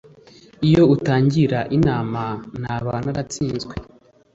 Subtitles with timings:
[0.67, 2.23] Iyo utagira inama,
[2.61, 3.73] naba naratsinzwe.